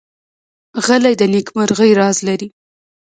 [0.85, 2.47] غلی، د نېکمرغۍ راز لري.